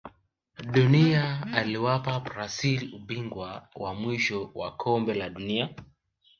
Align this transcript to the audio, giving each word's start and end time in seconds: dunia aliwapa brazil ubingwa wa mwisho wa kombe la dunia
dunia 0.73 1.47
aliwapa 1.53 2.19
brazil 2.19 2.95
ubingwa 2.95 3.67
wa 3.75 3.95
mwisho 3.95 4.51
wa 4.55 4.71
kombe 4.77 5.13
la 5.13 5.29
dunia 5.29 5.75